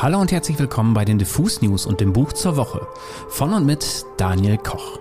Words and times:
Hallo 0.00 0.20
und 0.20 0.30
herzlich 0.30 0.60
willkommen 0.60 0.94
bei 0.94 1.04
den 1.04 1.18
Diffus 1.18 1.60
News 1.60 1.84
und 1.84 2.00
dem 2.00 2.12
Buch 2.12 2.32
zur 2.32 2.56
Woche 2.56 2.86
von 3.28 3.52
und 3.52 3.66
mit 3.66 4.06
Daniel 4.16 4.56
Koch. 4.56 5.00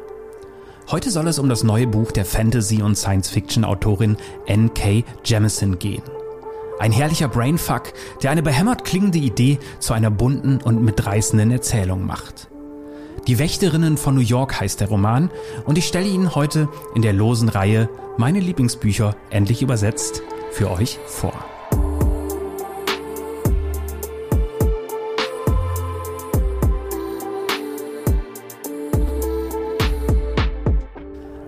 Heute 0.89 1.11
soll 1.11 1.27
es 1.27 1.37
um 1.37 1.49
das 1.49 1.63
neue 1.63 1.85
Buch 1.85 2.11
der 2.11 2.25
Fantasy- 2.25 2.81
und 2.81 2.97
Science-Fiction-Autorin 2.97 4.17
N.K. 4.47 5.03
Jemisin 5.23 5.77
gehen. 5.77 6.01
Ein 6.79 6.91
herrlicher 6.91 7.27
Brainfuck, 7.27 7.93
der 8.23 8.31
eine 8.31 8.41
behämmert 8.41 8.85
klingende 8.85 9.19
Idee 9.19 9.59
zu 9.77 9.93
einer 9.93 10.09
bunten 10.09 10.59
und 10.63 10.83
mitreißenden 10.83 11.51
Erzählung 11.51 12.07
macht. 12.07 12.47
Die 13.27 13.37
Wächterinnen 13.37 13.97
von 13.97 14.15
New 14.15 14.21
York 14.21 14.59
heißt 14.59 14.81
der 14.81 14.87
Roman 14.87 15.29
und 15.65 15.77
ich 15.77 15.85
stelle 15.85 16.07
Ihnen 16.07 16.33
heute 16.33 16.69
in 16.95 17.03
der 17.03 17.13
losen 17.13 17.49
Reihe 17.49 17.87
meine 18.17 18.39
Lieblingsbücher 18.39 19.15
endlich 19.29 19.61
übersetzt 19.61 20.23
für 20.49 20.71
euch 20.71 20.97
vor. 21.05 21.35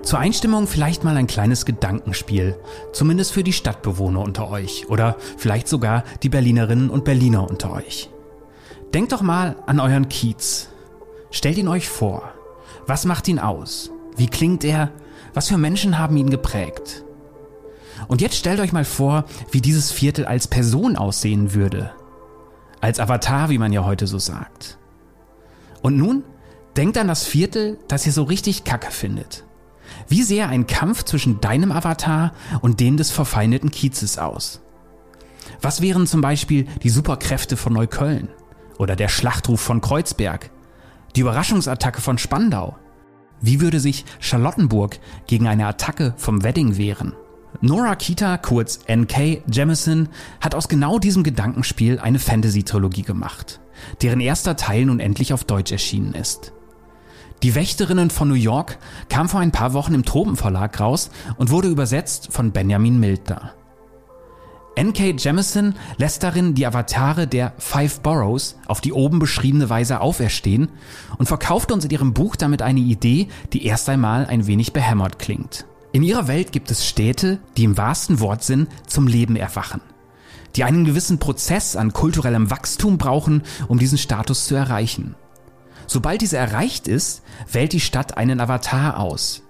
Zur 0.09 0.17
Einstimmung 0.17 0.65
vielleicht 0.65 1.03
mal 1.03 1.15
ein 1.17 1.27
kleines 1.27 1.67
Gedankenspiel, 1.67 2.59
zumindest 2.93 3.31
für 3.31 3.43
die 3.43 3.53
Stadtbewohner 3.53 4.21
unter 4.21 4.49
euch 4.49 4.89
oder 4.89 5.15
vielleicht 5.37 5.67
sogar 5.67 6.03
die 6.23 6.29
Berlinerinnen 6.29 6.89
und 6.89 7.05
Berliner 7.05 7.47
unter 7.47 7.71
euch. 7.71 8.09
Denkt 8.91 9.11
doch 9.11 9.21
mal 9.21 9.57
an 9.67 9.79
euren 9.79 10.09
Kiez. 10.09 10.69
Stellt 11.29 11.59
ihn 11.59 11.67
euch 11.67 11.87
vor. 11.87 12.23
Was 12.87 13.05
macht 13.05 13.27
ihn 13.27 13.37
aus? 13.37 13.91
Wie 14.17 14.25
klingt 14.25 14.63
er? 14.63 14.89
Was 15.35 15.49
für 15.49 15.59
Menschen 15.59 15.99
haben 15.99 16.17
ihn 16.17 16.31
geprägt? 16.31 17.05
Und 18.07 18.19
jetzt 18.19 18.37
stellt 18.37 18.61
euch 18.61 18.73
mal 18.73 18.85
vor, 18.85 19.25
wie 19.51 19.61
dieses 19.61 19.91
Viertel 19.91 20.25
als 20.25 20.47
Person 20.47 20.95
aussehen 20.95 21.53
würde. 21.53 21.91
Als 22.81 22.99
Avatar, 22.99 23.51
wie 23.51 23.59
man 23.59 23.73
ja 23.73 23.85
heute 23.85 24.07
so 24.07 24.17
sagt. 24.17 24.79
Und 25.83 25.97
nun 25.97 26.23
denkt 26.75 26.97
an 26.97 27.07
das 27.07 27.25
Viertel, 27.25 27.77
das 27.87 28.07
ihr 28.07 28.11
so 28.11 28.23
richtig 28.23 28.63
kacke 28.63 28.89
findet. 28.89 29.45
Wie 30.07 30.23
sähe 30.23 30.47
ein 30.47 30.67
Kampf 30.67 31.03
zwischen 31.03 31.41
deinem 31.41 31.71
Avatar 31.71 32.33
und 32.61 32.79
dem 32.79 32.97
des 32.97 33.11
verfeindeten 33.11 33.71
Kiezes 33.71 34.17
aus? 34.17 34.61
Was 35.61 35.81
wären 35.81 36.07
zum 36.07 36.21
Beispiel 36.21 36.65
die 36.83 36.89
Superkräfte 36.89 37.57
von 37.57 37.73
Neukölln? 37.73 38.29
Oder 38.77 38.95
der 38.95 39.09
Schlachtruf 39.09 39.59
von 39.59 39.81
Kreuzberg? 39.81 40.51
Die 41.15 41.21
Überraschungsattacke 41.21 42.01
von 42.01 42.17
Spandau? 42.17 42.77
Wie 43.41 43.61
würde 43.61 43.79
sich 43.79 44.05
Charlottenburg 44.19 44.99
gegen 45.27 45.47
eine 45.47 45.67
Attacke 45.67 46.13
vom 46.17 46.43
Wedding 46.43 46.77
wehren? 46.77 47.13
Nora 47.61 47.95
Kita, 47.95 48.37
kurz 48.37 48.79
N.K. 48.85 49.41
Jemison, 49.51 50.09
hat 50.39 50.55
aus 50.55 50.67
genau 50.67 50.99
diesem 50.99 51.23
Gedankenspiel 51.23 51.99
eine 51.99 52.19
Fantasy-Trilogie 52.19 53.01
gemacht, 53.01 53.59
deren 54.01 54.21
erster 54.21 54.55
Teil 54.55 54.85
nun 54.85 54.99
endlich 54.99 55.33
auf 55.33 55.43
Deutsch 55.43 55.71
erschienen 55.71 56.13
ist. 56.13 56.53
Die 57.41 57.55
Wächterinnen 57.55 58.09
von 58.09 58.27
New 58.27 58.33
York 58.33 58.77
kam 59.07 59.29
vor 59.29 59.39
ein 59.39 59.51
paar 59.51 59.73
Wochen 59.73 59.93
im 59.93 60.03
Tropenverlag 60.03 60.77
raus 60.79 61.09
und 61.37 61.49
wurde 61.49 61.69
übersetzt 61.69 62.33
von 62.33 62.51
Benjamin 62.51 62.99
Mildner. 62.99 63.53
N.K. 64.75 65.15
Jemison 65.17 65.75
lässt 65.97 66.23
darin 66.23 66.53
die 66.53 66.65
Avatare 66.65 67.27
der 67.27 67.53
Five 67.57 68.01
Boroughs 68.01 68.57
auf 68.67 68.81
die 68.81 68.93
oben 68.93 69.19
beschriebene 69.19 69.69
Weise 69.69 70.01
auferstehen 70.01 70.69
und 71.17 71.27
verkauft 71.27 71.71
uns 71.71 71.85
in 71.85 71.91
ihrem 71.91 72.13
Buch 72.13 72.35
damit 72.35 72.61
eine 72.61 72.79
Idee, 72.81 73.29
die 73.53 73.65
erst 73.65 73.87
einmal 73.89 74.25
ein 74.25 74.45
wenig 74.45 74.73
behämmert 74.73 75.17
klingt. 75.17 75.65
In 75.91 76.03
ihrer 76.03 76.27
Welt 76.27 76.51
gibt 76.51 76.71
es 76.71 76.85
Städte, 76.85 77.39
die 77.57 77.63
im 77.63 77.77
wahrsten 77.77 78.19
Wortsinn 78.19 78.67
zum 78.85 79.07
Leben 79.07 79.35
erwachen, 79.35 79.81
die 80.55 80.63
einen 80.65 80.85
gewissen 80.85 81.19
Prozess 81.19 81.75
an 81.75 81.93
kulturellem 81.93 82.51
Wachstum 82.51 82.97
brauchen, 82.97 83.43
um 83.67 83.79
diesen 83.79 83.97
Status 83.97 84.45
zu 84.45 84.55
erreichen. 84.55 85.15
Sobald 85.89 86.21
diese 86.21 86.37
erreicht 86.37 86.87
ist, 86.87 87.23
wählt 87.51 87.73
die 87.73 87.79
Stadt 87.79 88.15
einen 88.15 88.39
Avatar 88.39 88.99
aus. 88.99 89.41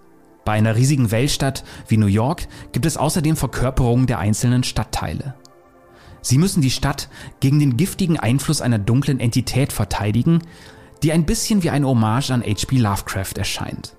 Bei 0.45 0.53
einer 0.53 0.77
riesigen 0.77 1.11
Weltstadt 1.11 1.65
wie 1.89 1.97
New 1.97 2.05
York 2.05 2.47
gibt 2.71 2.85
es 2.85 2.95
außerdem 2.95 3.35
Verkörperungen 3.35 4.07
der 4.07 4.19
einzelnen 4.19 4.63
Stadtteile. 4.63 5.35
Sie 6.21 6.37
müssen 6.37 6.61
die 6.61 6.71
Stadt 6.71 7.09
gegen 7.41 7.59
den 7.59 7.75
giftigen 7.75 8.17
Einfluss 8.17 8.61
einer 8.61 8.79
dunklen 8.79 9.19
Entität 9.19 9.73
verteidigen, 9.73 10.41
die 11.03 11.11
ein 11.11 11.25
bisschen 11.25 11.61
wie 11.61 11.71
eine 11.71 11.87
Hommage 11.87 12.31
an 12.31 12.41
H.P. 12.41 12.77
Lovecraft 12.77 13.33
erscheint. 13.35 13.97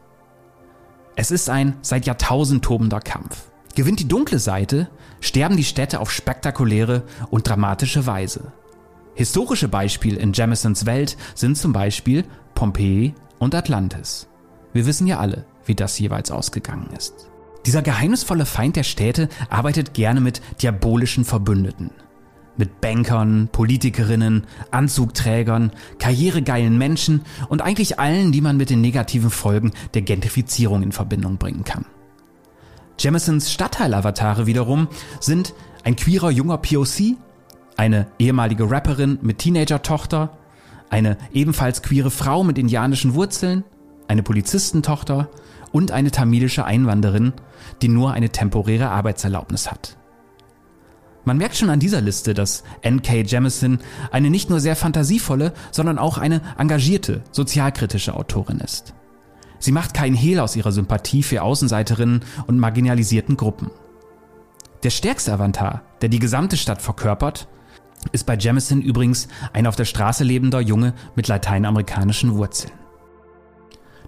Es 1.16 1.30
ist 1.30 1.50
ein 1.50 1.76
seit 1.82 2.06
Jahrtausend 2.06 2.64
tobender 2.64 3.00
Kampf. 3.00 3.50
Gewinnt 3.74 4.00
die 4.00 4.08
dunkle 4.08 4.38
Seite, 4.38 4.88
sterben 5.20 5.58
die 5.58 5.64
Städte 5.64 6.00
auf 6.00 6.10
spektakuläre 6.10 7.02
und 7.28 7.46
dramatische 7.46 8.06
Weise. 8.06 8.54
Historische 9.14 9.68
Beispiele 9.68 10.18
in 10.18 10.32
Jamisons 10.32 10.86
Welt 10.86 11.16
sind 11.34 11.56
zum 11.56 11.72
Beispiel 11.72 12.24
Pompeji 12.54 13.14
und 13.38 13.54
Atlantis. 13.54 14.28
Wir 14.72 14.86
wissen 14.86 15.06
ja 15.06 15.18
alle, 15.18 15.46
wie 15.64 15.74
das 15.74 15.98
jeweils 15.98 16.30
ausgegangen 16.30 16.90
ist. 16.96 17.30
Dieser 17.66 17.82
geheimnisvolle 17.82 18.46
Feind 18.46 18.76
der 18.76 18.84
Städte 18.84 19.28
arbeitet 19.50 19.92
gerne 19.94 20.20
mit 20.20 20.40
diabolischen 20.62 21.24
Verbündeten. 21.24 21.90
Mit 22.56 22.80
Bankern, 22.80 23.48
Politikerinnen, 23.52 24.46
Anzugträgern, 24.70 25.72
karrieregeilen 25.98 26.76
Menschen 26.76 27.22
und 27.48 27.62
eigentlich 27.62 27.98
allen, 27.98 28.32
die 28.32 28.40
man 28.40 28.56
mit 28.56 28.70
den 28.70 28.80
negativen 28.80 29.30
Folgen 29.30 29.72
der 29.94 30.02
Gentrifizierung 30.02 30.82
in 30.82 30.92
Verbindung 30.92 31.36
bringen 31.36 31.64
kann. 31.64 31.86
Jamisons 32.98 33.50
Stadtteilavatare 33.50 34.46
wiederum 34.46 34.88
sind 35.20 35.54
ein 35.84 35.96
queerer 35.96 36.30
junger 36.30 36.58
POC 36.58 37.16
eine 37.80 38.08
ehemalige 38.18 38.70
Rapperin 38.70 39.18
mit 39.22 39.38
Teenager-Tochter, 39.38 40.36
eine 40.90 41.16
ebenfalls 41.32 41.80
queere 41.80 42.10
Frau 42.10 42.44
mit 42.44 42.58
indianischen 42.58 43.14
Wurzeln, 43.14 43.64
eine 44.06 44.22
Polizistentochter 44.22 45.30
und 45.72 45.90
eine 45.90 46.10
tamilische 46.10 46.66
Einwanderin, 46.66 47.32
die 47.80 47.88
nur 47.88 48.12
eine 48.12 48.28
temporäre 48.28 48.90
Arbeitserlaubnis 48.90 49.70
hat. 49.70 49.96
Man 51.24 51.38
merkt 51.38 51.56
schon 51.56 51.70
an 51.70 51.80
dieser 51.80 52.02
Liste, 52.02 52.34
dass 52.34 52.64
N.K. 52.82 53.22
Jemisin 53.22 53.78
eine 54.10 54.28
nicht 54.28 54.50
nur 54.50 54.60
sehr 54.60 54.76
fantasievolle, 54.76 55.54
sondern 55.70 55.96
auch 55.96 56.18
eine 56.18 56.42
engagierte, 56.58 57.22
sozialkritische 57.32 58.14
Autorin 58.14 58.58
ist. 58.58 58.92
Sie 59.58 59.72
macht 59.72 59.94
keinen 59.94 60.16
Hehl 60.16 60.40
aus 60.40 60.54
ihrer 60.54 60.72
Sympathie 60.72 61.22
für 61.22 61.40
Außenseiterinnen 61.40 62.20
und 62.46 62.58
marginalisierten 62.58 63.38
Gruppen. 63.38 63.70
Der 64.82 64.90
stärkste 64.90 65.32
Avantar, 65.32 65.80
der 66.02 66.10
die 66.10 66.18
gesamte 66.18 66.58
Stadt 66.58 66.82
verkörpert, 66.82 67.48
ist 68.12 68.24
bei 68.24 68.36
Jamison 68.36 68.82
übrigens 68.82 69.28
ein 69.52 69.66
auf 69.66 69.76
der 69.76 69.84
Straße 69.84 70.24
lebender 70.24 70.60
Junge 70.60 70.94
mit 71.14 71.28
lateinamerikanischen 71.28 72.34
Wurzeln. 72.34 72.72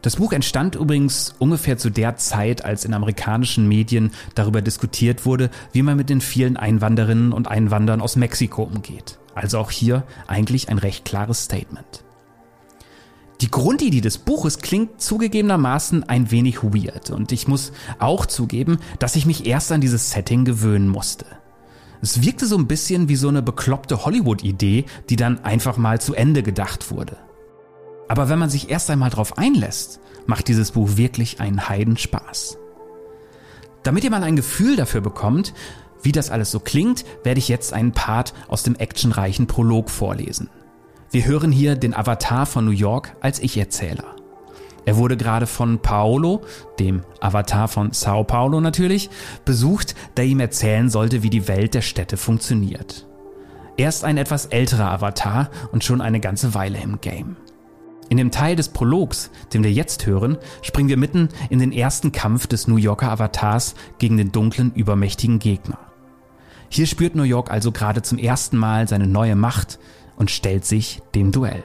Das 0.02 0.16
Buch 0.16 0.32
entstand 0.32 0.74
übrigens 0.74 1.34
ungefähr 1.38 1.78
zu 1.78 1.88
der 1.88 2.16
Zeit, 2.16 2.64
als 2.64 2.84
in 2.84 2.92
amerikanischen 2.92 3.68
Medien 3.68 4.10
darüber 4.34 4.60
diskutiert 4.60 5.24
wurde, 5.24 5.48
wie 5.72 5.82
man 5.82 5.96
mit 5.96 6.10
den 6.10 6.20
vielen 6.20 6.56
Einwanderinnen 6.56 7.32
und 7.32 7.46
Einwanderern 7.46 8.00
aus 8.00 8.16
Mexiko 8.16 8.64
umgeht. 8.64 9.18
Also 9.34 9.58
auch 9.58 9.70
hier 9.70 10.02
eigentlich 10.26 10.68
ein 10.68 10.78
recht 10.78 11.04
klares 11.04 11.44
Statement. 11.44 12.04
Die 13.40 13.50
Grundidee 13.50 14.00
des 14.00 14.18
Buches 14.18 14.58
klingt 14.58 15.00
zugegebenermaßen 15.00 16.08
ein 16.08 16.30
wenig 16.30 16.62
weird 16.62 17.10
und 17.10 17.32
ich 17.32 17.48
muss 17.48 17.72
auch 17.98 18.26
zugeben, 18.26 18.78
dass 18.98 19.16
ich 19.16 19.26
mich 19.26 19.46
erst 19.46 19.72
an 19.72 19.80
dieses 19.80 20.10
Setting 20.10 20.44
gewöhnen 20.44 20.88
musste. 20.88 21.26
Es 22.02 22.20
wirkte 22.20 22.46
so 22.46 22.58
ein 22.58 22.66
bisschen 22.66 23.08
wie 23.08 23.14
so 23.14 23.28
eine 23.28 23.42
bekloppte 23.42 24.04
Hollywood-Idee, 24.04 24.86
die 25.08 25.16
dann 25.16 25.44
einfach 25.44 25.76
mal 25.76 26.00
zu 26.00 26.14
Ende 26.14 26.42
gedacht 26.42 26.90
wurde. 26.90 27.16
Aber 28.08 28.28
wenn 28.28 28.40
man 28.40 28.50
sich 28.50 28.70
erst 28.70 28.90
einmal 28.90 29.10
drauf 29.10 29.38
einlässt, 29.38 30.00
macht 30.26 30.48
dieses 30.48 30.72
Buch 30.72 30.96
wirklich 30.96 31.40
einen 31.40 31.68
Heidenspaß. 31.68 32.58
Damit 33.84 34.02
ihr 34.02 34.10
mal 34.10 34.24
ein 34.24 34.34
Gefühl 34.34 34.74
dafür 34.74 35.00
bekommt, 35.00 35.54
wie 36.02 36.10
das 36.10 36.30
alles 36.30 36.50
so 36.50 36.58
klingt, 36.58 37.04
werde 37.22 37.38
ich 37.38 37.46
jetzt 37.46 37.72
einen 37.72 37.92
Part 37.92 38.34
aus 38.48 38.64
dem 38.64 38.74
actionreichen 38.74 39.46
Prolog 39.46 39.88
vorlesen. 39.88 40.50
Wir 41.12 41.24
hören 41.24 41.52
hier 41.52 41.76
den 41.76 41.94
Avatar 41.94 42.46
von 42.46 42.64
New 42.64 42.72
York 42.72 43.14
als 43.20 43.38
Ich-Erzähler. 43.38 44.16
Er 44.84 44.96
wurde 44.96 45.16
gerade 45.16 45.46
von 45.46 45.78
Paolo, 45.78 46.42
dem 46.78 47.02
Avatar 47.20 47.68
von 47.68 47.92
Sao 47.92 48.24
Paulo 48.24 48.60
natürlich, 48.60 49.10
besucht, 49.44 49.94
der 50.16 50.24
ihm 50.24 50.40
erzählen 50.40 50.90
sollte, 50.90 51.22
wie 51.22 51.30
die 51.30 51.46
Welt 51.48 51.74
der 51.74 51.82
Städte 51.82 52.16
funktioniert. 52.16 53.06
Er 53.76 53.88
ist 53.88 54.04
ein 54.04 54.18
etwas 54.18 54.46
älterer 54.46 54.90
Avatar 54.90 55.50
und 55.70 55.84
schon 55.84 56.00
eine 56.00 56.20
ganze 56.20 56.54
Weile 56.54 56.80
im 56.80 57.00
Game. 57.00 57.36
In 58.08 58.18
dem 58.18 58.30
Teil 58.30 58.56
des 58.56 58.68
Prologs, 58.68 59.30
den 59.54 59.64
wir 59.64 59.72
jetzt 59.72 60.04
hören, 60.04 60.36
springen 60.60 60.90
wir 60.90 60.98
mitten 60.98 61.30
in 61.48 61.60
den 61.60 61.72
ersten 61.72 62.12
Kampf 62.12 62.46
des 62.46 62.68
New 62.68 62.76
Yorker 62.76 63.10
Avatars 63.10 63.74
gegen 63.98 64.18
den 64.18 64.32
dunklen, 64.32 64.72
übermächtigen 64.74 65.38
Gegner. 65.38 65.78
Hier 66.68 66.86
spürt 66.86 67.14
New 67.14 67.22
York 67.22 67.50
also 67.50 67.72
gerade 67.72 68.02
zum 68.02 68.18
ersten 68.18 68.58
Mal 68.58 68.86
seine 68.86 69.06
neue 69.06 69.36
Macht 69.36 69.78
und 70.16 70.30
stellt 70.30 70.66
sich 70.66 71.00
dem 71.14 71.32
Duell. 71.32 71.64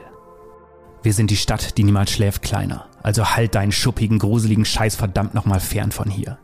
Wir 1.02 1.12
sind 1.12 1.30
die 1.30 1.36
Stadt, 1.36 1.76
die 1.76 1.84
niemals 1.84 2.10
schläft, 2.10 2.42
kleiner. 2.42 2.87
Also 3.02 3.30
halt 3.30 3.54
deinen 3.54 3.72
schuppigen, 3.72 4.18
gruseligen 4.18 4.64
Scheiß 4.64 4.96
verdammt 4.96 5.34
nochmal 5.34 5.60
fern 5.60 5.92
von 5.92 6.10
hier. 6.10 6.38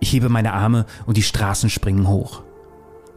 Ich 0.00 0.12
hebe 0.12 0.28
meine 0.28 0.52
Arme 0.52 0.86
und 1.06 1.16
die 1.16 1.22
Straßen 1.22 1.70
springen 1.70 2.08
hoch. 2.08 2.42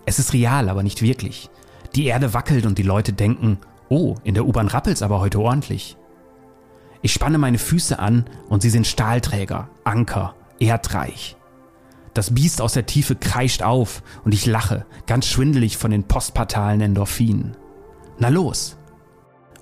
Es 0.05 0.19
ist 0.19 0.33
real, 0.33 0.69
aber 0.69 0.83
nicht 0.83 1.01
wirklich. 1.01 1.49
Die 1.95 2.05
Erde 2.05 2.33
wackelt 2.33 2.65
und 2.65 2.77
die 2.77 2.83
Leute 2.83 3.13
denken, 3.13 3.59
oh, 3.89 4.15
in 4.23 4.33
der 4.33 4.45
U-Bahn 4.45 4.67
rappelt's 4.67 5.01
aber 5.01 5.19
heute 5.19 5.39
ordentlich. 5.39 5.97
Ich 7.01 7.13
spanne 7.13 7.37
meine 7.37 7.57
Füße 7.57 7.99
an 7.99 8.25
und 8.49 8.61
sie 8.61 8.69
sind 8.69 8.87
Stahlträger, 8.87 9.69
Anker, 9.83 10.35
erdreich. 10.59 11.35
Das 12.13 12.33
Biest 12.33 12.61
aus 12.61 12.73
der 12.73 12.85
Tiefe 12.85 13.15
kreischt 13.15 13.61
auf 13.61 14.01
und 14.23 14.33
ich 14.33 14.45
lache, 14.45 14.85
ganz 15.05 15.27
schwindelig 15.27 15.77
von 15.77 15.91
den 15.91 16.05
postpartalen 16.05 16.81
Endorphinen. 16.81 17.55
Na 18.17 18.29
los! 18.29 18.77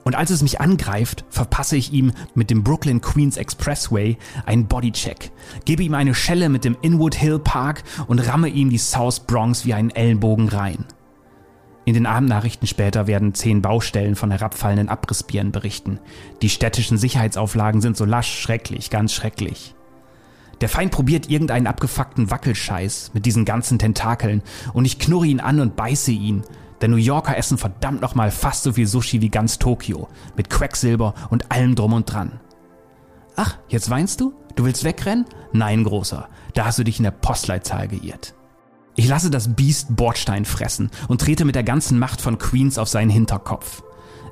Und 0.06 0.14
als 0.14 0.30
es 0.30 0.44
mich 0.44 0.62
angreift, 0.62 1.26
verpasse 1.30 1.76
ich 1.76 1.92
ihm 1.92 2.14
mit 2.36 2.52
dem 2.52 2.64
Brooklyn 2.64 3.02
Queens 3.02 3.38
Expressway 3.38 4.18
einen 4.46 4.68
Bodycheck, 4.68 5.32
gebe 5.66 5.82
ihm 5.82 5.96
eine 5.96 6.14
Schelle 6.14 6.48
mit 6.50 6.64
dem 6.64 6.78
Inwood 6.84 7.16
Hill 7.16 7.40
Park 7.40 7.84
und 8.06 8.20
ramme 8.20 8.50
ihm 8.50 8.70
die 8.70 8.78
South 8.78 9.22
Bronx 9.22 9.66
wie 9.66 9.74
einen 9.74 9.90
Ellenbogen 9.90 10.48
rein. 10.48 10.86
In 11.86 11.96
den 11.96 12.06
Abendnachrichten 12.06 12.68
später 12.68 13.08
werden 13.08 13.34
zehn 13.34 13.64
Baustellen 13.64 14.16
von 14.16 14.30
herabfallenden 14.30 14.90
Abrissbieren 14.90 15.52
berichten. 15.52 16.00
Die 16.44 16.50
städtischen 16.50 17.00
Sicherheitsauflagen 17.00 17.82
sind 17.82 17.98
so 17.98 18.06
lasch, 18.06 18.40
schrecklich, 18.40 18.92
ganz 18.92 19.12
schrecklich. 19.12 19.74
Der 20.62 20.70
Feind 20.70 20.92
probiert 20.92 21.32
irgendeinen 21.32 21.68
abgefuckten 21.68 22.30
Wackelscheiß 22.30 23.12
mit 23.16 23.26
diesen 23.26 23.44
ganzen 23.44 23.80
Tentakeln 23.80 24.44
und 24.74 24.86
ich 24.86 25.00
knurre 25.00 25.26
ihn 25.26 25.40
an 25.40 25.60
und 25.60 25.76
beiße 25.76 26.12
ihn. 26.12 26.44
Der 26.82 26.90
New 26.90 26.98
Yorker 26.98 27.38
essen 27.38 27.58
verdammt 27.58 28.02
nochmal 28.02 28.32
fast 28.32 28.64
so 28.64 28.74
viel 28.74 28.88
Sushi 28.88 29.22
wie 29.22 29.30
ganz 29.30 29.60
Tokio, 29.60 30.08
mit 30.36 30.50
Quecksilber 30.50 31.14
und 31.30 31.52
allem 31.52 31.76
drum 31.76 31.94
und 31.94 32.12
dran. 32.12 32.40
Ach, 33.36 33.58
jetzt 33.68 33.90
weinst 33.90 34.22
du? 34.22 34.34
Du 34.56 34.66
willst 34.66 34.84
wegrennen? 34.84 35.26
Nein, 35.52 35.84
Großer, 35.84 36.30
da 36.54 36.66
hast 36.66 36.80
du 36.80 36.84
dich 36.84 37.00
in 37.00 37.04
der 37.04 37.12
Postleitzahl 37.12 37.88
geirrt. 37.88 38.34
Ich 38.96 39.08
lasse 39.08 39.30
das 39.30 39.54
Biest 39.56 39.96
Bordstein 39.96 40.46
fressen 40.46 40.90
und 41.10 41.20
trete 41.20 41.44
mit 41.44 41.56
der 41.56 41.64
ganzen 41.64 42.00
Macht 42.00 42.22
von 42.22 42.38
Queens 42.38 42.78
auf 42.78 42.88
seinen 42.88 43.10
Hinterkopf. 43.10 43.84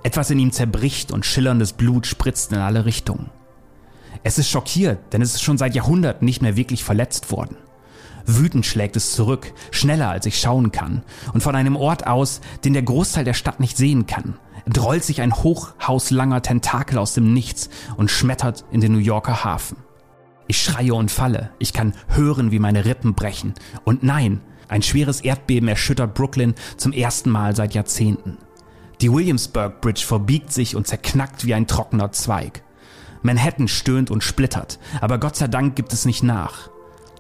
Etwas 0.04 0.30
in 0.32 0.40
ihm 0.40 0.52
zerbricht 0.52 1.12
und 1.12 1.26
schillerndes 1.26 1.74
Blut 1.74 2.08
spritzt 2.08 2.54
in 2.54 2.60
alle 2.60 2.86
Richtungen. 2.86 3.30
Es 4.24 4.38
ist 4.38 4.50
schockiert, 4.50 5.12
denn 5.12 5.22
es 5.22 5.34
ist 5.34 5.42
schon 5.42 5.58
seit 5.58 5.76
Jahrhunderten 5.76 6.26
nicht 6.26 6.42
mehr 6.42 6.56
wirklich 6.56 6.84
verletzt 6.84 7.32
worden. 7.32 7.58
Wütend 8.26 8.66
schlägt 8.66 8.96
es 8.96 9.14
zurück, 9.14 9.54
schneller 9.72 10.10
als 10.10 10.26
ich 10.26 10.40
schauen 10.40 10.72
kann, 10.72 11.04
und 11.34 11.42
von 11.42 11.56
einem 11.56 11.76
Ort 11.76 12.08
aus, 12.08 12.42
den 12.64 12.74
der 12.74 12.84
Großteil 12.84 13.26
der 13.26 13.34
Stadt 13.34 13.60
nicht 13.60 13.78
sehen 13.78 14.06
kann, 14.06 14.38
drollt 14.68 15.04
sich 15.04 15.22
ein 15.22 15.34
hochhauslanger 15.34 16.42
Tentakel 16.42 16.98
aus 16.98 17.14
dem 17.14 17.34
Nichts 17.34 17.70
und 17.98 18.12
schmettert 18.12 18.66
in 18.72 18.82
den 18.82 18.94
New 18.94 19.00
Yorker 19.00 19.44
Hafen. 19.44 19.78
Ich 20.48 20.62
schreie 20.62 20.94
und 20.94 21.12
falle, 21.12 21.52
ich 21.60 21.74
kann 21.74 21.94
hören, 22.08 22.52
wie 22.52 22.60
meine 22.60 22.86
Rippen 22.86 23.14
brechen, 23.14 23.54
und 23.84 24.04
nein, 24.04 24.42
ein 24.68 24.82
schweres 24.82 25.22
Erdbeben 25.22 25.68
erschüttert 25.68 26.14
Brooklyn 26.14 26.56
zum 26.78 26.94
ersten 26.94 27.30
Mal 27.30 27.56
seit 27.56 27.74
Jahrzehnten. 27.74 28.38
Die 29.02 29.12
Williamsburg 29.12 29.82
Bridge 29.82 30.04
verbiegt 30.06 30.54
sich 30.54 30.76
und 30.76 30.88
zerknackt 30.88 31.46
wie 31.46 31.54
ein 31.54 31.68
trockener 31.68 32.12
Zweig. 32.12 32.64
Manhattan 33.22 33.68
stöhnt 33.68 34.12
und 34.12 34.24
splittert, 34.24 34.80
aber 35.02 35.18
Gott 35.18 35.36
sei 35.36 35.48
Dank 35.48 35.76
gibt 35.76 35.94
es 35.94 36.06
nicht 36.06 36.24
nach. 36.24 36.70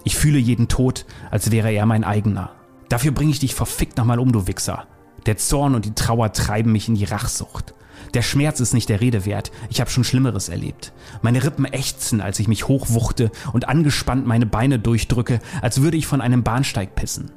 Ich 0.04 0.16
fühle 0.16 0.40
jeden 0.40 0.68
Tod, 0.68 1.06
als 1.32 1.52
wäre 1.52 1.72
er 1.72 1.86
mein 1.86 2.04
eigener. 2.04 2.52
Dafür 2.90 3.12
bringe 3.12 3.32
ich 3.32 3.40
dich 3.40 3.56
verfickt 3.56 3.98
nochmal 3.98 4.20
um, 4.20 4.32
du 4.32 4.48
Wichser. 4.48 4.88
Der 5.26 5.38
Zorn 5.38 5.76
und 5.76 5.86
die 5.86 5.96
Trauer 5.96 6.34
treiben 6.34 6.72
mich 6.72 6.88
in 6.88 6.96
die 6.96 7.06
Rachsucht. 7.06 7.74
Der 8.14 8.22
Schmerz 8.22 8.60
ist 8.60 8.74
nicht 8.74 8.90
der 8.90 9.02
Rede 9.02 9.26
wert. 9.26 9.52
Ich 9.70 9.80
habe 9.80 9.90
schon 9.90 10.04
Schlimmeres 10.04 10.50
erlebt. 10.50 10.94
Meine 11.22 11.44
Rippen 11.44 11.66
ächzen, 11.66 12.22
als 12.22 12.40
ich 12.40 12.48
mich 12.48 12.68
hochwuchte 12.68 13.32
und 13.54 13.68
angespannt 13.70 14.28
meine 14.28 14.46
Beine 14.46 14.78
durchdrücke, 14.78 15.40
als 15.62 15.82
würde 15.82 15.98
ich 15.98 16.06
von 16.06 16.22
einem 16.22 16.44
Bahnsteig 16.44 16.96
pissen. 16.96 17.32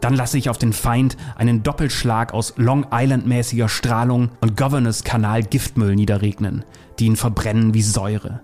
Dann 0.00 0.14
lasse 0.14 0.38
ich 0.38 0.48
auf 0.48 0.58
den 0.58 0.72
Feind 0.72 1.16
einen 1.36 1.62
Doppelschlag 1.62 2.32
aus 2.32 2.54
Long 2.56 2.86
Island-mäßiger 2.90 3.68
Strahlung 3.68 4.30
und 4.40 4.56
Governors-Kanal 4.56 5.42
Giftmüll 5.42 5.94
niederregnen, 5.94 6.64
die 6.98 7.06
ihn 7.06 7.16
verbrennen 7.16 7.74
wie 7.74 7.82
Säure. 7.82 8.40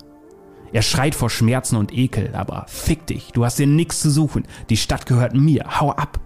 Er 0.72 0.82
schreit 0.82 1.14
vor 1.14 1.30
Schmerzen 1.30 1.76
und 1.76 1.92
Ekel, 1.92 2.34
aber 2.34 2.66
fick 2.68 3.06
dich, 3.06 3.32
du 3.32 3.44
hast 3.44 3.56
hier 3.56 3.66
nichts 3.66 4.00
zu 4.00 4.10
suchen. 4.10 4.46
Die 4.70 4.76
Stadt 4.76 5.06
gehört 5.06 5.34
mir, 5.34 5.80
hau 5.80 5.92
ab. 5.92 6.20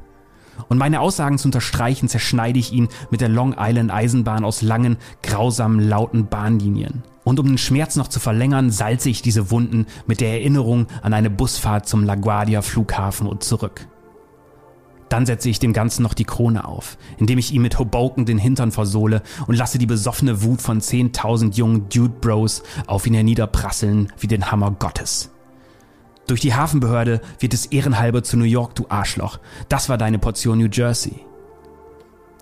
Und 0.68 0.78
meine 0.78 1.00
Aussagen 1.00 1.38
zu 1.38 1.48
unterstreichen, 1.48 2.08
zerschneide 2.08 2.58
ich 2.58 2.72
ihn 2.72 2.88
mit 3.10 3.20
der 3.20 3.28
Long 3.28 3.54
Island 3.58 3.90
Eisenbahn 3.90 4.44
aus 4.44 4.62
langen, 4.62 4.98
grausamen, 5.22 5.80
lauten 5.80 6.26
Bahnlinien. 6.26 7.02
Und 7.24 7.38
um 7.38 7.46
den 7.46 7.58
Schmerz 7.58 7.96
noch 7.96 8.08
zu 8.08 8.20
verlängern, 8.20 8.70
salze 8.70 9.10
ich 9.10 9.22
diese 9.22 9.50
Wunden 9.50 9.86
mit 10.06 10.20
der 10.20 10.32
Erinnerung 10.32 10.86
an 11.02 11.14
eine 11.14 11.30
Busfahrt 11.30 11.86
zum 11.86 12.04
LaGuardia 12.04 12.62
Flughafen 12.62 13.26
und 13.26 13.42
zurück. 13.44 13.86
Dann 15.10 15.26
setze 15.26 15.50
ich 15.50 15.58
dem 15.58 15.72
Ganzen 15.72 16.04
noch 16.04 16.14
die 16.14 16.24
Krone 16.24 16.64
auf, 16.64 16.96
indem 17.18 17.36
ich 17.36 17.52
ihm 17.52 17.62
mit 17.62 17.78
Hoboken 17.78 18.24
den 18.24 18.38
Hintern 18.38 18.70
versohle 18.70 19.22
und 19.48 19.56
lasse 19.56 19.76
die 19.76 19.86
besoffene 19.86 20.42
Wut 20.42 20.62
von 20.62 20.80
10.000 20.80 21.56
jungen 21.56 21.88
Dude 21.88 22.14
Bros 22.20 22.62
auf 22.86 23.06
ihn 23.06 23.14
herniederprasseln 23.14 24.12
wie 24.18 24.28
den 24.28 24.50
Hammer 24.52 24.70
Gottes. 24.70 25.30
Durch 26.28 26.40
die 26.40 26.54
Hafenbehörde 26.54 27.20
wird 27.40 27.54
es 27.54 27.66
ehrenhalber 27.66 28.22
zu 28.22 28.36
New 28.36 28.44
York, 28.44 28.76
du 28.76 28.86
Arschloch. 28.88 29.40
Das 29.68 29.88
war 29.88 29.98
deine 29.98 30.20
Portion 30.20 30.58
New 30.58 30.68
Jersey. 30.70 31.24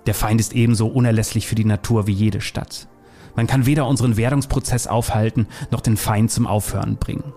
Der 0.05 0.13
Feind 0.13 0.39
ist 0.39 0.53
ebenso 0.53 0.87
unerlässlich 0.87 1.47
für 1.47 1.55
die 1.55 1.65
Natur 1.65 2.05
wie 2.05 2.13
jede 2.13 2.39
Stadt. 2.39 2.87
Man 3.35 3.47
kann 3.47 3.65
weder 3.65 3.87
unseren 3.87 4.15
Werdungsprozess 4.15 4.85
aufhalten, 4.85 5.47
noch 5.71 5.81
den 5.81 5.97
Feind 5.97 6.29
zum 6.29 6.45
Aufhören 6.45 6.97
bringen. 6.97 7.33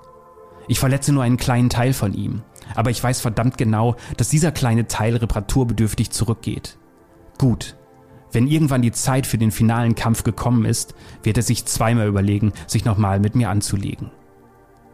Ich 0.68 0.78
verletze 0.78 1.12
nur 1.12 1.22
einen 1.22 1.38
kleinen 1.38 1.70
Teil 1.70 1.94
von 1.94 2.12
ihm, 2.12 2.42
aber 2.74 2.90
ich 2.90 3.02
weiß 3.02 3.20
verdammt 3.20 3.58
genau, 3.58 3.96
dass 4.16 4.28
dieser 4.28 4.52
kleine 4.52 4.86
Teil 4.86 5.16
reparaturbedürftig 5.16 6.10
zurückgeht. 6.10 6.78
Gut, 7.38 7.76
wenn 8.32 8.46
irgendwann 8.46 8.82
die 8.82 8.92
Zeit 8.92 9.26
für 9.26 9.38
den 9.38 9.50
finalen 9.50 9.94
Kampf 9.94 10.24
gekommen 10.24 10.64
ist, 10.64 10.94
wird 11.22 11.36
er 11.36 11.42
sich 11.42 11.66
zweimal 11.66 12.08
überlegen, 12.08 12.52
sich 12.66 12.84
nochmal 12.84 13.20
mit 13.20 13.34
mir 13.34 13.50
anzulegen. 13.50 14.10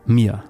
Mir. 0.07 0.43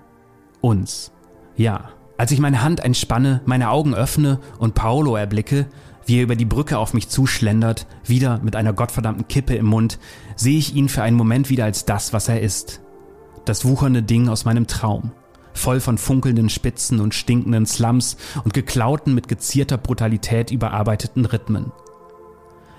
Uns. 0.60 1.12
Ja. 1.56 1.90
Als 2.16 2.32
ich 2.32 2.40
meine 2.40 2.62
Hand 2.62 2.80
entspanne, 2.80 3.42
meine 3.44 3.70
Augen 3.70 3.94
öffne 3.94 4.40
und 4.58 4.74
Paolo 4.74 5.14
erblicke, 5.14 5.66
wie 6.06 6.18
er 6.18 6.24
über 6.24 6.34
die 6.34 6.46
Brücke 6.46 6.78
auf 6.78 6.94
mich 6.94 7.08
zuschlendert, 7.08 7.86
wieder 8.04 8.40
mit 8.42 8.56
einer 8.56 8.72
gottverdammten 8.72 9.28
Kippe 9.28 9.54
im 9.54 9.66
Mund, 9.66 9.98
sehe 10.34 10.58
ich 10.58 10.74
ihn 10.74 10.88
für 10.88 11.02
einen 11.02 11.16
Moment 11.16 11.50
wieder 11.50 11.64
als 11.64 11.84
das, 11.84 12.12
was 12.12 12.28
er 12.28 12.40
ist. 12.40 12.80
Das 13.44 13.64
wuchernde 13.64 14.02
Ding 14.02 14.28
aus 14.28 14.44
meinem 14.44 14.66
Traum 14.66 15.12
voll 15.58 15.80
von 15.80 15.98
funkelnden 15.98 16.48
Spitzen 16.48 17.00
und 17.00 17.14
stinkenden 17.14 17.66
Slums 17.66 18.16
und 18.44 18.54
geklauten 18.54 19.14
mit 19.14 19.28
gezierter 19.28 19.76
Brutalität 19.76 20.50
überarbeiteten 20.50 21.26
Rhythmen. 21.26 21.72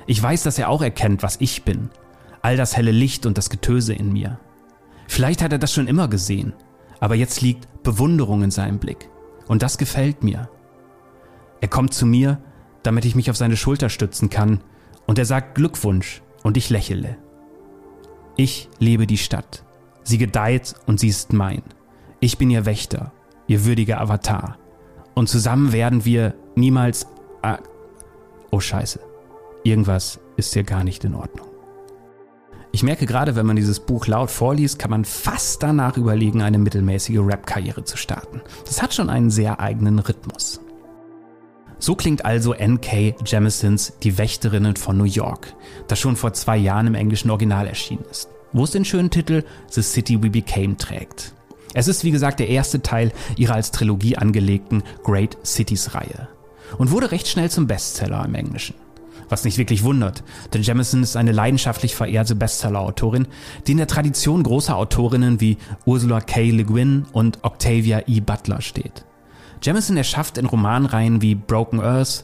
Ich 0.07 0.21
weiß, 0.21 0.43
dass 0.43 0.57
er 0.57 0.69
auch 0.69 0.81
erkennt, 0.81 1.21
was 1.21 1.37
ich 1.39 1.63
bin, 1.63 1.89
all 2.41 2.57
das 2.57 2.75
helle 2.75 2.91
Licht 2.91 3.25
und 3.25 3.37
das 3.37 3.49
Getöse 3.49 3.93
in 3.93 4.11
mir. 4.11 4.39
Vielleicht 5.07 5.41
hat 5.41 5.51
er 5.51 5.59
das 5.59 5.73
schon 5.73 5.87
immer 5.87 6.07
gesehen, 6.07 6.53
aber 6.99 7.15
jetzt 7.15 7.41
liegt 7.41 7.83
Bewunderung 7.83 8.43
in 8.43 8.51
seinem 8.51 8.79
Blick. 8.79 9.09
Und 9.47 9.61
das 9.61 9.77
gefällt 9.77 10.23
mir. 10.23 10.49
Er 11.61 11.67
kommt 11.67 11.93
zu 11.93 12.05
mir, 12.05 12.41
damit 12.83 13.05
ich 13.05 13.15
mich 13.15 13.29
auf 13.29 13.37
seine 13.37 13.57
Schulter 13.57 13.89
stützen 13.89 14.29
kann, 14.29 14.61
und 15.05 15.17
er 15.17 15.25
sagt 15.25 15.55
Glückwunsch, 15.55 16.21
und 16.43 16.55
ich 16.55 16.69
lächele. 16.69 17.17
Ich 18.37 18.69
liebe 18.79 19.05
die 19.07 19.17
Stadt. 19.17 19.65
Sie 20.03 20.17
gedeiht 20.17 20.75
und 20.85 20.99
sie 20.99 21.09
ist 21.09 21.33
mein. 21.33 21.61
Ich 22.21 22.37
bin 22.37 22.49
ihr 22.49 22.65
Wächter, 22.65 23.13
ihr 23.47 23.65
würdiger 23.65 24.01
Avatar. 24.01 24.57
Und 25.13 25.29
zusammen 25.29 25.71
werden 25.71 26.05
wir 26.05 26.35
niemals... 26.55 27.07
Ah, 27.41 27.59
oh 28.51 28.59
scheiße. 28.59 28.99
Irgendwas 29.63 30.19
ist 30.35 30.53
hier 30.53 30.63
gar 30.63 30.83
nicht 30.83 31.03
in 31.05 31.15
Ordnung. 31.15 31.47
Ich 32.71 32.83
merke 32.83 33.05
gerade, 33.05 33.35
wenn 33.35 33.45
man 33.45 33.55
dieses 33.55 33.79
Buch 33.79 34.05
laut 34.07 34.29
vorliest, 34.29 34.77
kann 34.77 34.91
man 34.91 35.05
fast 35.05 35.63
danach 35.63 35.97
überlegen, 35.97 36.41
eine 36.41 36.59
mittelmäßige 36.59 37.19
Rap-Karriere 37.19 37.83
zu 37.83 37.97
starten. 37.97 38.41
Das 38.65 38.81
hat 38.81 38.93
schon 38.93 39.09
einen 39.09 39.31
sehr 39.31 39.59
eigenen 39.59 39.99
Rhythmus. 39.99 40.61
So 41.79 41.95
klingt 41.95 42.25
also 42.25 42.53
N.K. 42.53 43.15
Jemisons 43.25 43.93
Die 44.03 44.17
Wächterinnen 44.17 44.75
von 44.75 44.97
New 44.97 45.05
York, 45.05 45.55
das 45.87 45.99
schon 45.99 46.17
vor 46.17 46.33
zwei 46.33 46.57
Jahren 46.57 46.87
im 46.87 46.95
englischen 46.95 47.31
Original 47.31 47.65
erschienen 47.65 48.03
ist, 48.11 48.29
wo 48.51 48.65
es 48.65 48.71
den 48.71 48.83
schönen 48.83 49.09
Titel 49.09 49.43
The 49.69 49.81
City 49.81 50.21
We 50.21 50.29
Became 50.29 50.75
trägt. 50.75 51.33
Es 51.73 51.87
ist 51.87 52.03
wie 52.03 52.11
gesagt 52.11 52.39
der 52.39 52.49
erste 52.49 52.81
Teil 52.81 53.11
ihrer 53.37 53.55
als 53.55 53.71
Trilogie 53.71 54.17
angelegten 54.17 54.83
Great 55.03 55.37
Cities 55.45 55.93
Reihe 55.93 56.27
und 56.77 56.91
wurde 56.91 57.11
recht 57.11 57.27
schnell 57.27 57.49
zum 57.49 57.67
Bestseller 57.67 58.25
im 58.25 58.35
Englischen. 58.35 58.75
Was 59.29 59.43
nicht 59.43 59.59
wirklich 59.59 59.83
wundert, 59.83 60.23
denn 60.53 60.63
Jamison 60.63 61.03
ist 61.03 61.15
eine 61.15 61.31
leidenschaftlich 61.31 61.93
verehrte 61.93 62.35
Bestseller-Autorin, 62.35 63.27
die 63.67 63.73
in 63.73 63.77
der 63.77 63.85
Tradition 63.85 64.41
großer 64.41 64.75
Autorinnen 64.75 65.39
wie 65.39 65.57
Ursula 65.85 66.19
K. 66.19 66.49
Le 66.49 66.63
Guin 66.63 67.05
und 67.11 67.43
Octavia 67.43 68.01
E. 68.07 68.21
Butler 68.21 68.61
steht. 68.61 69.05
Jamison 69.61 69.97
erschafft 69.97 70.39
in 70.39 70.47
Romanreihen 70.47 71.21
wie 71.21 71.35
Broken 71.35 71.79
Earth, 71.79 72.23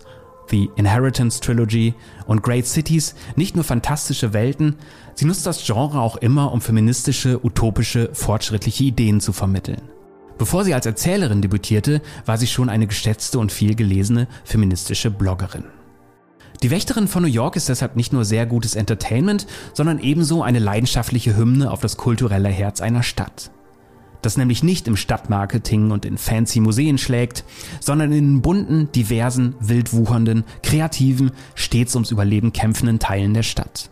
The 0.50 0.70
Inheritance 0.76 1.42
Trilogy 1.42 1.94
und 2.26 2.42
Great 2.42 2.66
Cities 2.66 3.16
nicht 3.36 3.56
nur 3.56 3.64
fantastische 3.64 4.34
Welten, 4.34 4.76
sie 5.16 5.26
nutzt 5.26 5.46
das 5.46 5.66
Genre 5.66 6.00
auch 6.00 6.18
immer, 6.18 6.52
um 6.52 6.62
feministische, 6.62 7.44
utopische, 7.44 8.10
fortschrittliche 8.14 8.84
Ideen 8.84 9.20
zu 9.20 9.34
vermitteln. 9.34 9.82
Bevor 10.38 10.66
sie 10.66 10.74
als 10.74 10.86
Erzählerin 10.86 11.42
debütierte, 11.42 12.02
war 12.26 12.38
sie 12.38 12.48
schon 12.48 12.70
eine 12.70 12.88
geschätzte 12.88 13.40
und 13.40 13.52
viel 13.52 13.76
gelesene 13.76 14.28
feministische 14.44 15.10
Bloggerin. 15.10 15.64
Die 16.62 16.72
Wächterin 16.72 17.08
von 17.08 17.24
New 17.24 17.30
York 17.30 17.56
ist 17.56 17.70
deshalb 17.70 17.96
nicht 17.96 18.14
nur 18.14 18.26
sehr 18.26 18.46
gutes 18.46 18.76
Entertainment, 18.76 19.46
sondern 19.74 20.00
ebenso 20.00 20.44
eine 20.44 20.60
leidenschaftliche 20.60 21.36
Hymne 21.36 21.72
auf 21.72 21.82
das 21.82 21.98
kulturelle 21.98 22.50
Herz 22.50 22.82
einer 22.82 23.04
Stadt. 23.04 23.52
Das 24.22 24.38
nämlich 24.38 24.64
nicht 24.64 24.88
im 24.88 24.98
Stadtmarketing 24.98 25.92
und 25.92 26.06
in 26.06 26.18
fancy 26.18 26.60
Museen 26.60 26.98
schlägt, 26.98 27.44
sondern 27.80 28.12
in 28.12 28.42
bunten, 28.42 28.92
diversen, 28.92 29.56
wild 29.60 29.94
wuchernden, 29.94 30.46
kreativen, 30.64 31.32
stets 31.54 31.96
ums 31.96 32.12
Überleben 32.12 32.52
kämpfenden 32.52 33.00
Teilen 33.00 33.34
der 33.34 33.44
Stadt. 33.44 33.92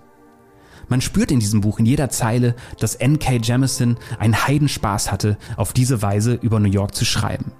Man 0.89 1.01
spürt 1.01 1.31
in 1.31 1.39
diesem 1.39 1.61
Buch 1.61 1.79
in 1.79 1.85
jeder 1.85 2.09
Zeile, 2.09 2.55
dass 2.79 2.95
N.K. 2.95 3.39
Jemisin 3.41 3.97
einen 4.19 4.47
Heidenspaß 4.47 5.11
hatte, 5.11 5.37
auf 5.57 5.73
diese 5.73 6.01
Weise 6.01 6.33
über 6.33 6.59
New 6.59 6.69
York 6.69 6.95
zu 6.95 7.05
schreiben. 7.05 7.51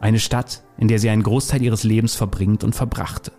Eine 0.00 0.18
Stadt, 0.18 0.62
in 0.78 0.88
der 0.88 0.98
sie 0.98 1.10
einen 1.10 1.22
Großteil 1.22 1.62
ihres 1.62 1.84
Lebens 1.84 2.14
verbringt 2.14 2.64
und 2.64 2.74
verbrachte. 2.74 3.32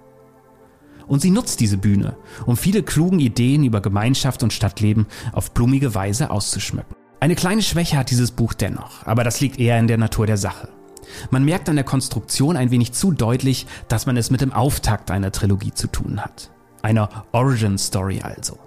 Und 1.08 1.22
sie 1.22 1.32
nutzt 1.32 1.60
diese 1.60 1.78
Bühne, 1.78 2.16
um 2.46 2.56
viele 2.56 2.84
klugen 2.84 3.20
Ideen 3.20 3.64
über 3.64 3.82
Gemeinschaft 3.82 4.44
und 4.44 4.54
Stadtleben 4.54 5.08
auf 5.34 5.52
blumige 5.52 5.96
Weise 5.96 6.30
auszuschmücken. 6.30 6.96
Eine 7.20 7.36
kleine 7.36 7.62
Schwäche 7.62 7.98
hat 7.98 8.12
dieses 8.12 8.32
Buch 8.32 8.54
dennoch, 8.54 9.06
aber 9.06 9.24
das 9.24 9.42
liegt 9.42 9.60
eher 9.60 9.78
in 9.80 9.88
der 9.88 9.98
Natur 9.98 10.26
der 10.26 10.38
Sache. 10.38 10.70
Man 11.30 11.44
merkt 11.44 11.68
an 11.70 11.76
der 11.76 11.86
Konstruktion 11.86 12.56
ein 12.56 12.72
wenig 12.72 12.94
zu 12.94 13.12
deutlich, 13.12 13.68
dass 13.88 14.06
man 14.06 14.18
es 14.18 14.32
mit 14.32 14.42
dem 14.42 14.54
Auftakt 14.54 15.12
einer 15.12 15.32
Trilogie 15.32 15.74
zu 15.74 15.88
tun 15.88 16.22
hat. 16.22 16.52
Einer 16.82 17.26
Origin 17.32 17.78
Story 17.78 18.22
also. 18.24 18.58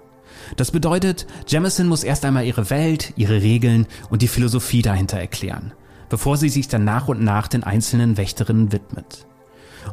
Das 0.55 0.71
bedeutet, 0.71 1.27
Jemison 1.47 1.87
muss 1.87 2.03
erst 2.03 2.25
einmal 2.25 2.45
ihre 2.45 2.69
Welt, 2.69 3.13
ihre 3.15 3.41
Regeln 3.41 3.87
und 4.09 4.21
die 4.21 4.27
Philosophie 4.27 4.81
dahinter 4.81 5.17
erklären, 5.17 5.73
bevor 6.09 6.37
sie 6.37 6.49
sich 6.49 6.67
dann 6.67 6.83
nach 6.83 7.07
und 7.07 7.21
nach 7.21 7.47
den 7.47 7.63
einzelnen 7.63 8.17
Wächterinnen 8.17 8.71
widmet. 8.71 9.25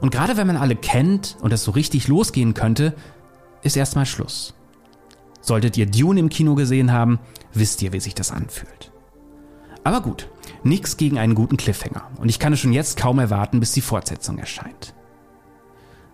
Und 0.01 0.11
gerade 0.11 0.37
wenn 0.37 0.47
man 0.47 0.57
alle 0.57 0.77
kennt 0.77 1.37
und 1.41 1.53
es 1.53 1.65
so 1.65 1.73
richtig 1.73 2.09
losgehen 2.09 2.55
könnte, 2.55 2.95
ist 3.63 3.77
erstmal 3.77 4.07
Schluss. 4.07 4.55
Solltet 5.41 5.77
ihr 5.77 5.87
Dune 5.87 6.21
im 6.21 6.29
Kino 6.29 6.55
gesehen 6.55 6.93
haben, 6.93 7.19
wisst 7.53 7.83
ihr, 7.83 7.93
wie 7.93 8.01
sich 8.01 8.15
das 8.15 8.31
anfühlt. 8.31 8.93
Aber 9.85 10.01
gut, 10.01 10.29
nichts 10.63 10.97
gegen 10.97 11.19
einen 11.19 11.35
guten 11.35 11.57
Cliffhanger 11.57 12.09
und 12.19 12.29
ich 12.29 12.39
kann 12.39 12.53
es 12.53 12.61
schon 12.61 12.73
jetzt 12.73 12.97
kaum 12.97 13.19
erwarten, 13.19 13.61
bis 13.61 13.73
die 13.73 13.81
Fortsetzung 13.81 14.39
erscheint. 14.39 14.95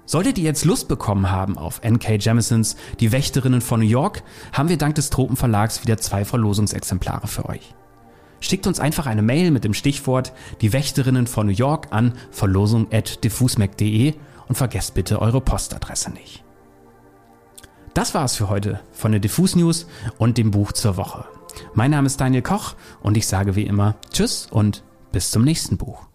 Solltet 0.09 0.39
ihr 0.39 0.45
jetzt 0.45 0.65
Lust 0.65 0.89
bekommen 0.89 1.31
haben 1.31 1.59
auf 1.59 1.81
N.K. 1.83 2.15
Jemisons 2.15 2.77
Die 2.99 3.13
Wächterinnen 3.13 3.61
von 3.61 3.81
New 3.81 3.87
York, 3.87 4.23
haben 4.55 4.71
wir 4.71 4.79
dank 4.79 4.95
des 4.95 5.11
Tropenverlags 5.11 5.83
wieder 5.83 5.99
zwei 5.99 6.25
Verlosungsexemplare 6.25 7.27
für 7.27 7.45
euch. 7.45 7.75
Schickt 8.41 8.67
uns 8.67 8.81
einfach 8.81 9.05
eine 9.05 9.21
Mail 9.21 9.51
mit 9.51 9.65
dem 9.65 9.75
Stichwort 9.75 10.33
Die 10.63 10.73
Wächterinnen 10.73 11.27
von 11.27 11.47
New 11.47 11.53
York 11.53 11.89
an 11.91 12.15
verlosung.diffusmac.de 12.31 14.15
und 14.49 14.55
vergesst 14.55 14.95
bitte 14.95 15.21
eure 15.21 15.43
Postadresse 15.43 16.11
nicht. 16.13 16.43
Das 17.93 18.15
war's 18.15 18.35
für 18.35 18.49
heute 18.49 18.81
von 18.93 19.13
der 19.13 19.21
Diffus 19.21 19.57
News 19.57 19.87
und 20.17 20.39
dem 20.39 20.51
Buch 20.51 20.73
zur 20.73 20.97
Woche. 20.97 21.27
Mein 21.75 21.91
Name 21.91 22.07
ist 22.07 22.19
Daniel 22.19 22.41
Koch 22.41 22.77
und 23.03 23.19
ich 23.19 23.27
sage 23.27 23.57
wie 23.57 23.67
immer 23.67 23.97
Tschüss 24.11 24.49
und 24.51 24.85
bis 25.13 25.31
zum 25.31 25.45
nächsten 25.45 25.77
Buch. 25.77 26.08